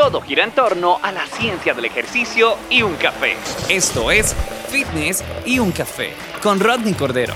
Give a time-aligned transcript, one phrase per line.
[0.00, 3.34] Todo gira en torno a la ciencia del ejercicio y un café.
[3.68, 4.34] Esto es
[4.70, 7.34] Fitness y un café con Rodney Cordero.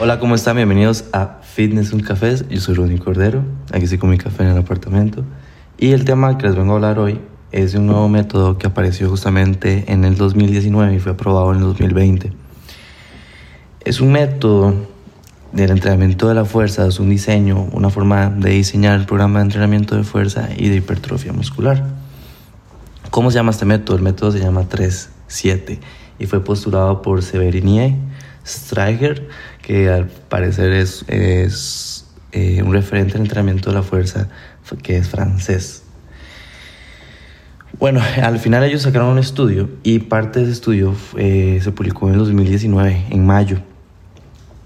[0.00, 0.56] Hola, ¿cómo están?
[0.56, 2.34] Bienvenidos a Fitness y un café.
[2.50, 3.44] Yo soy Rodney Cordero.
[3.72, 5.22] Aquí estoy con mi café en el apartamento.
[5.78, 7.20] Y el tema que les vengo a hablar hoy
[7.52, 11.58] es de un nuevo método que apareció justamente en el 2019 y fue aprobado en
[11.58, 12.41] el 2020
[13.84, 14.74] es un método
[15.52, 19.44] del entrenamiento de la fuerza, es un diseño, una forma de diseñar el programa de
[19.46, 21.84] entrenamiento de fuerza y de hipertrofia muscular.
[23.10, 23.96] ¿Cómo se llama este método?
[23.96, 25.78] El método se llama 3-7
[26.18, 27.96] y fue postulado por Severinie
[28.46, 29.28] Streicher,
[29.60, 34.28] que al parecer es, es eh, un referente del entrenamiento de la fuerza
[34.82, 35.82] que es francés.
[37.78, 42.08] Bueno, al final ellos sacaron un estudio y parte de ese estudio eh, se publicó
[42.08, 43.58] en 2019, en mayo.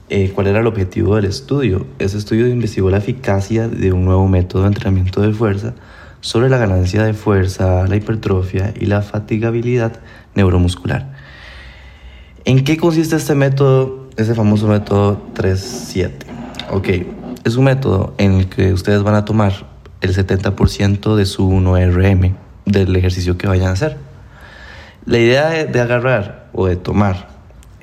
[0.08, 1.84] Eh, cuál era el objetivo del estudio.
[1.98, 5.74] Ese estudio investigó la eficacia de un nuevo método de entrenamiento de fuerza
[6.20, 9.98] sobre la ganancia de fuerza, la hipertrofia y la fatigabilidad
[10.36, 11.12] neuromuscular.
[12.44, 16.12] ¿En qué consiste este método, ese famoso método 3-7?
[16.70, 16.88] Ok,
[17.42, 19.66] es un método en el que ustedes van a tomar
[20.02, 23.96] el 70% de su 1RM del ejercicio que vayan a hacer.
[25.04, 27.28] La idea de, de agarrar o de tomar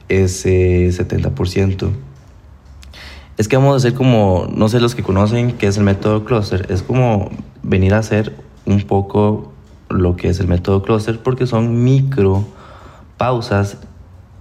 [0.08, 1.92] ese 70%
[3.38, 6.24] es que vamos a hacer como, no sé los que conocen qué es el método
[6.24, 7.32] cluster, es como
[7.64, 9.52] venir a hacer un poco
[9.90, 12.46] lo que es el método cluster porque son micro
[13.18, 13.78] pausas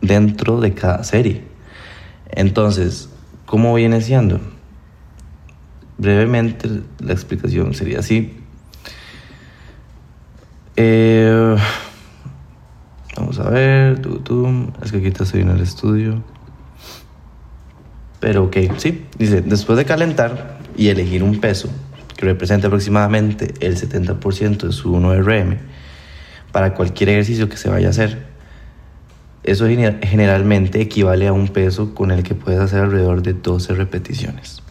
[0.01, 1.45] dentro de cada serie.
[2.31, 3.09] Entonces,
[3.47, 4.41] ¿cómo viene siendo?
[5.99, 6.69] Brevemente
[6.99, 8.39] la explicación sería así.
[10.77, 11.57] Eh,
[13.17, 16.23] vamos a ver, tú, es que aquí estoy en el estudio.
[18.23, 21.69] Pero ok, sí, dice, después de calentar y elegir un peso
[22.17, 25.59] que represente aproximadamente el 70% de su 1RM
[26.53, 28.25] para cualquier ejercicio que se vaya a hacer,
[29.43, 34.63] eso generalmente equivale a un peso con el que puedes hacer alrededor de 12 repeticiones.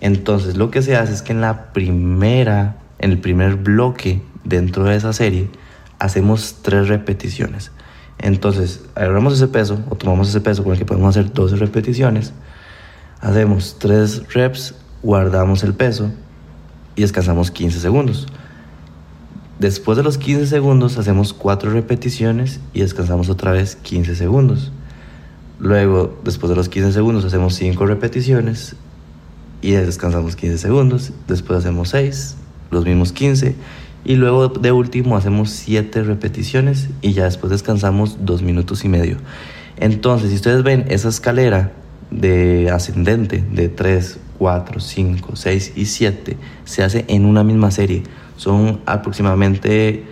[0.00, 4.84] Entonces lo que se hace es que en la primera, en el primer bloque dentro
[4.84, 5.50] de esa serie,
[5.98, 7.70] hacemos 3 repeticiones.
[8.18, 12.32] Entonces agarramos ese peso o tomamos ese peso con el que podemos hacer 12 repeticiones
[13.20, 16.10] Hacemos 3 reps, guardamos el peso
[16.94, 18.28] y descansamos 15 segundos.
[19.58, 24.70] Después de los 15 segundos hacemos 4 repeticiones y descansamos otra vez 15 segundos.
[25.58, 28.76] Luego, después de los 15 segundos hacemos 5 repeticiones
[29.62, 31.12] y descansamos 15 segundos.
[31.26, 32.36] Después hacemos 6,
[32.70, 33.56] los mismos 15.
[34.04, 39.16] Y luego de último hacemos 7 repeticiones y ya después descansamos 2 minutos y medio.
[39.76, 41.72] Entonces, si ustedes ven esa escalera
[42.10, 48.02] de ascendente de 3, 4, 5, 6 y 7 se hace en una misma serie.
[48.36, 50.04] Son aproximadamente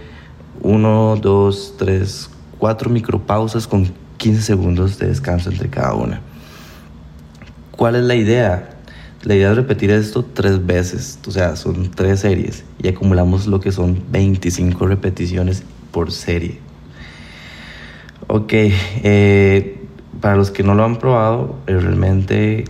[0.62, 6.20] 1, 2, 3, 4 micropausas con 15 segundos de descanso entre cada una.
[7.70, 8.70] ¿Cuál es la idea?
[9.22, 13.60] La idea es repetir esto tres veces, o sea, son tres series y acumulamos lo
[13.60, 16.60] que son 25 repeticiones por serie.
[18.28, 19.85] Ok, eh,
[20.20, 22.64] para los que no lo han probado, eh, realmente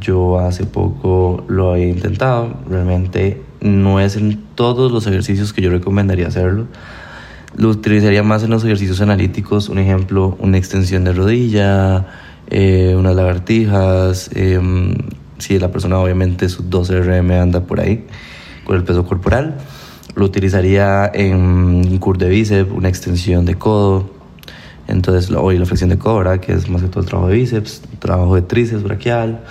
[0.00, 2.54] yo hace poco lo he intentado.
[2.68, 6.66] Realmente no es en todos los ejercicios que yo recomendaría hacerlo.
[7.56, 12.06] Lo utilizaría más en los ejercicios analíticos, un ejemplo, una extensión de rodilla,
[12.48, 14.94] eh, unas lagartijas, em,
[15.38, 18.04] si la persona obviamente su 12 RM anda por ahí
[18.64, 19.56] con el peso corporal.
[20.14, 24.15] Lo utilizaría en un curl de bíceps, una extensión de codo,
[24.88, 27.82] entonces, hoy la flexión de cobra, que es más que todo el trabajo de bíceps,
[27.98, 29.42] trabajo de tríceps braquial.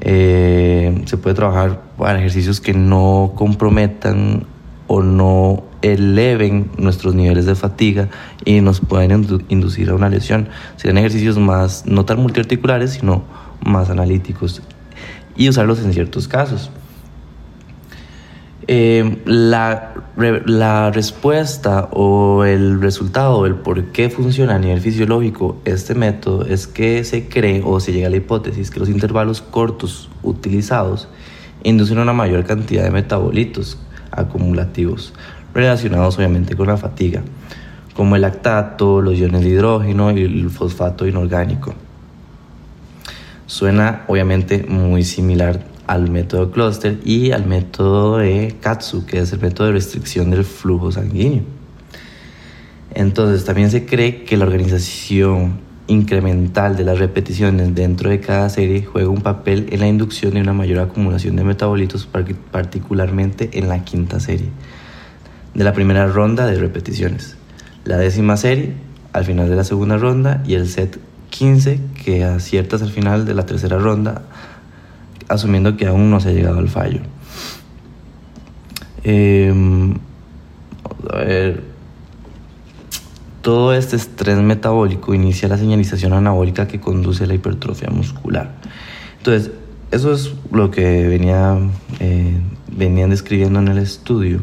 [0.00, 4.46] Eh, se puede trabajar para ejercicios que no comprometan
[4.86, 8.08] o no eleven nuestros niveles de fatiga
[8.44, 10.48] y nos pueden inducir a una lesión.
[10.76, 13.24] Serían ejercicios más, no tan multiarticulares, sino
[13.64, 14.62] más analíticos
[15.36, 16.70] y usarlos en ciertos casos.
[18.70, 19.94] Eh, la,
[20.44, 26.66] la, respuesta o el resultado, el por qué funciona a nivel fisiológico este método es
[26.66, 31.08] que se cree o se llega a la hipótesis que los intervalos cortos utilizados
[31.62, 33.78] inducen una mayor cantidad de metabolitos
[34.10, 35.14] acumulativos
[35.54, 37.22] relacionados obviamente con la fatiga,
[37.94, 41.72] como el lactato, los iones de hidrógeno y el fosfato inorgánico.
[43.46, 49.40] Suena obviamente muy similar al método cluster y al método de Katsu, que es el
[49.40, 51.42] método de restricción del flujo sanguíneo.
[52.94, 58.84] Entonces también se cree que la organización incremental de las repeticiones dentro de cada serie
[58.84, 63.84] juega un papel en la inducción de una mayor acumulación de metabolitos, particularmente en la
[63.84, 64.50] quinta serie
[65.54, 67.36] de la primera ronda de repeticiones,
[67.84, 68.74] la décima serie
[69.12, 71.00] al final de la segunda ronda y el set
[71.30, 74.22] 15 que aciertas al final de la tercera ronda,
[75.28, 77.00] asumiendo que aún no se ha llegado al fallo.
[79.04, 79.94] Em,
[81.12, 81.62] a ver,
[83.42, 88.56] todo este estrés metabólico inicia la señalización anabólica que conduce a la hipertrofia muscular.
[89.18, 89.52] Entonces,
[89.90, 91.56] eso es lo que venía,
[92.00, 92.38] eh,
[92.76, 94.40] venían describiendo en el estudio.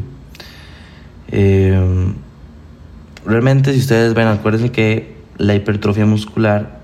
[1.28, 2.14] Em,
[3.24, 6.80] realmente, si ustedes ven, acuérdense que la hipertrofia muscular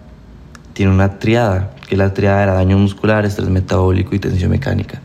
[0.74, 5.02] tiene una triada, que la triada era daño muscular, estrés metabólico y tensión mecánica.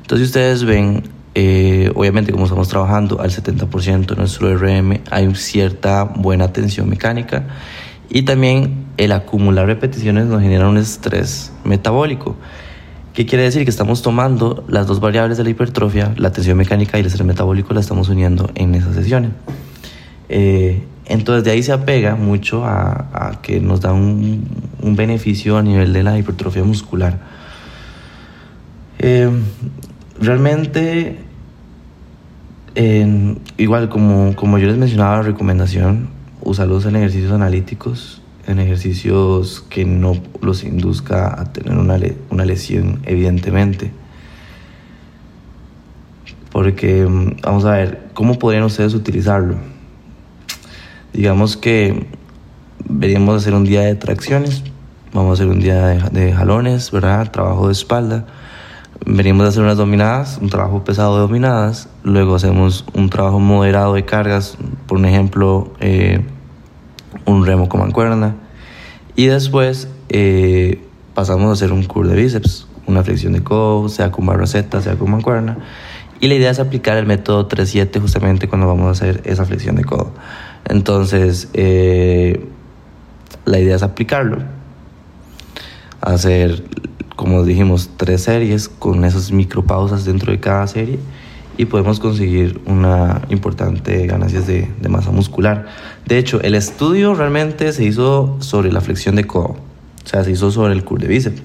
[0.00, 1.04] Entonces, ustedes ven,
[1.36, 7.44] eh, obviamente como estamos trabajando al 70% de nuestro RM, hay cierta buena tensión mecánica
[8.10, 12.34] y también el acumular repeticiones nos genera un estrés metabólico.
[13.14, 13.62] ¿Qué quiere decir?
[13.62, 17.24] Que estamos tomando las dos variables de la hipertrofia, la tensión mecánica y el estrés
[17.24, 19.30] metabólico, la estamos uniendo en esas sesiones.
[20.28, 24.44] Eh, entonces de ahí se apega mucho a, que nos da un,
[24.82, 27.18] beneficio a nivel de la hipertrofia muscular.
[28.98, 29.30] Eh,
[30.20, 31.26] realmente
[33.56, 36.08] igual, como, como yo les mencionaba, la recomendación,
[36.42, 41.98] usarlos en ejercicios analíticos, en ejercicios que no los induzca a tener una,
[42.30, 43.92] una lesión, evidentemente.
[46.52, 49.56] Porque, mm, vamos a ver, ¿cómo podrían ustedes utilizarlo?
[51.12, 52.06] Digamos que
[52.88, 54.62] veríamos hacer un día de tracciones,
[55.12, 57.30] vamos a hacer un día de, de jalones, ¿verdad?
[57.30, 58.26] Trabajo de espalda
[59.04, 63.94] venimos a hacer unas dominadas, un trabajo pesado de dominadas, luego hacemos un trabajo moderado
[63.94, 64.56] de cargas,
[64.86, 66.24] por ejemplo, eh,
[67.24, 68.36] un remo con mancuerna,
[69.14, 70.82] y después eh,
[71.14, 74.80] pasamos a hacer un curl de bíceps, una flexión de codo, sea con barra Z,
[74.80, 75.58] sea con mancuerna,
[76.20, 79.76] y la idea es aplicar el método 3-7 justamente cuando vamos a hacer esa flexión
[79.76, 80.12] de codo.
[80.64, 82.48] Entonces, eh,
[83.46, 84.38] la idea es aplicarlo,
[86.02, 86.62] hacer
[87.16, 90.98] como dijimos, tres series con esas micropausas dentro de cada serie
[91.56, 95.66] y podemos conseguir una importante ganancias de, masa muscular.
[96.04, 99.56] De hecho, el estudio realmente se hizo sobre la flexión de codo,
[100.04, 101.42] o sea, se hizo sobre el curl de bíceps.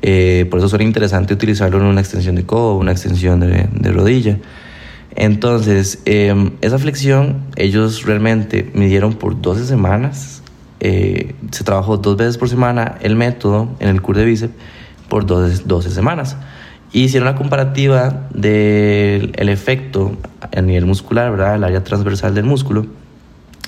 [0.00, 4.38] Eh, por eso suena interesante utilizarlo en una extensión de codo, una extensión de, rodilla.
[5.14, 10.41] Entonces, em, esa flexión ellos realmente midieron por 12 semanas
[10.84, 14.54] eh, se trabajó dos veces por semana el método en el curso de bíceps
[15.08, 16.36] por 12, 12 semanas.
[16.92, 21.54] Y hicieron la comparativa del efecto a nivel muscular, ¿verdad?
[21.54, 22.86] El área transversal del músculo,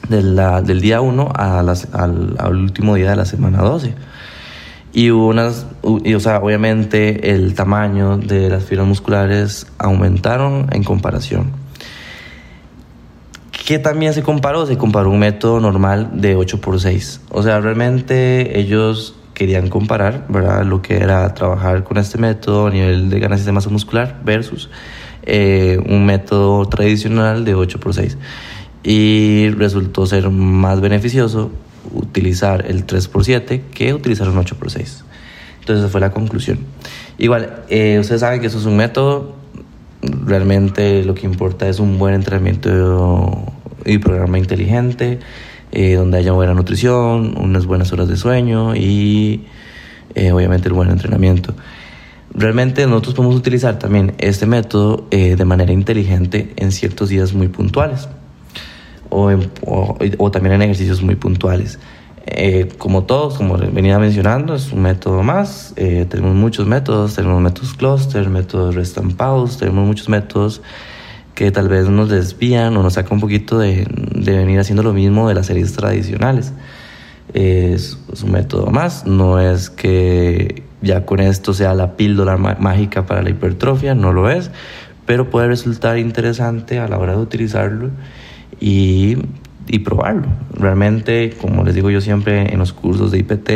[0.09, 3.95] del día 1 al, al, último día de la semana 12.
[4.93, 5.67] Y hubo unas,
[6.05, 11.64] y, o sea, obviamente el tamaño de las fibras musculares aumentaron en comparación.
[13.65, 14.67] ¿Qué también se comparó?
[14.67, 17.21] Se comparó un método normal de 8x6.
[17.31, 20.67] O sea, realmente ellos querían comparar, ¿verdad?
[20.67, 24.69] Lo que era trabajar con este método a nivel de ganancias de masa muscular versus
[25.23, 28.19] eh, un método tradicional de 8x6.
[28.83, 31.51] Y resultó ser más beneficioso
[31.95, 35.05] utilizar el 3x7 que utilizar un 8x6.
[35.61, 36.59] Entonces esa fue la conclusión.
[37.17, 39.37] Igual, eh, ustedes saben que eso es un método,
[40.03, 43.54] realmente lo que importa es un buen entrenamiento
[43.85, 45.19] y programa inteligente,
[45.73, 49.45] eh, donde haya buena nutrición, unas buenas horas de sueño y
[50.15, 51.55] eh, obviamente el buen entrenamiento.
[52.33, 57.49] Realmente nosotros podemos utilizar también este método eh, de manera inteligente en ciertos días muy
[57.49, 58.09] puntuales
[59.09, 59.31] o,
[59.63, 61.79] o, también en ejercicios muy puntuales.
[62.79, 65.73] como todos, como venía mencionando, es un método más.
[65.77, 70.63] tenemos muchos métodos, tenemos métodos cluster, métodos rest and pause, tenemos muchos métodos
[71.35, 74.93] que tal vez nos desvían o nos saca un poquito de, de venir haciendo lo
[74.93, 76.53] mismo de las series tradicionales.
[77.33, 83.23] Es, un método más, no es que ya con esto sea la píldora mágica para
[83.23, 84.51] la hipertrofia, no lo es,
[85.07, 87.91] pero puede resultar interesante a la hora de utilizarlo
[88.61, 89.17] y,
[89.67, 90.29] y probarlo.
[90.53, 93.51] Realmente, como les digo yo siempre en los cursos de IPT,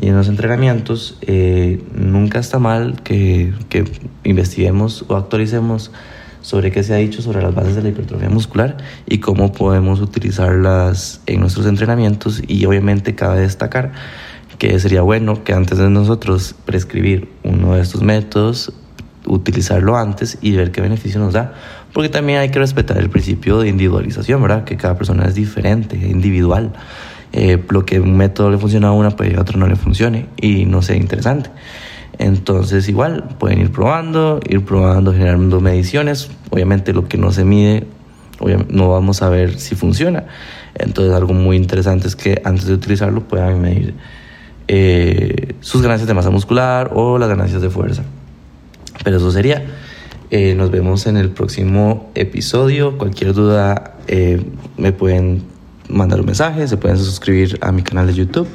[0.00, 3.84] y en los entrenamientos eh, nunca está mal que, que,
[4.24, 5.90] investiguemos o actualicemos
[6.42, 10.00] sobre qué se ha dicho sobre las bases de la hipertrofia muscular y cómo podemos
[10.00, 13.92] utilizarlas en nuestros entrenamientos y obviamente cabe destacar
[14.58, 18.72] que sería bueno que antes de nosotros prescribir uno de estos métodos
[19.26, 21.54] utilizarlo antes y ver qué beneficio nos da
[21.92, 24.64] porque también hay que respetar el principio de individualización, ¿verdad?
[24.64, 26.72] Que cada persona es diferente, individual.
[27.32, 30.26] Eh, lo que un método le funciona a una, pues a otro no le funcione
[30.40, 31.50] y no sea interesante.
[32.20, 36.30] Entonces igual pueden ir probando, ir probando, generando mediciones.
[36.50, 37.86] Obviamente lo que no se mide,
[38.68, 40.26] no vamos a ver si funciona.
[40.74, 43.94] Entonces algo muy interesante es que antes de utilizarlo puedan medir
[44.68, 48.02] eh, sus ganancias de masa muscular o las ganancias de fuerza.
[49.02, 49.64] Pero eso sería.
[50.30, 52.98] Eh, nos vemos en el próximo episodio.
[52.98, 53.96] Cualquier duda
[54.76, 55.42] me pueden
[55.88, 58.48] mandar un mensaje, se pueden suscribir a mi canal de YouTube,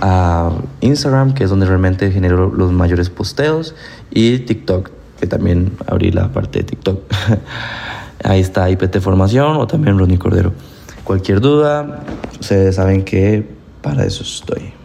[0.00, 3.74] a Instagram, que es donde realmente genero los mayores posteos,
[4.10, 7.00] y TikTok, que también abrí la parte de TikTok.
[8.24, 10.52] Ahí está IPT Formación o también Ronnie Cordero.
[11.04, 12.04] Cualquier duda,
[12.38, 13.46] ustedes saben que
[13.82, 14.79] para eso estoy.